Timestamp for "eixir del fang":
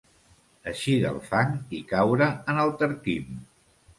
0.71-1.51